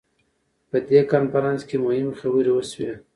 په 0.69 0.77
دې 0.89 0.99
کنفرانس 1.11 1.61
کې 1.69 1.77
مهمې 1.83 2.17
خبرې 2.21 2.51
وشوې. 2.53 2.91